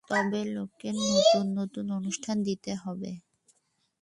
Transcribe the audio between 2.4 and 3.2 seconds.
দিতে হবে।